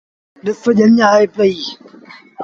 [0.43, 1.65] ڏس ڄڃ آئي پئيٚ۔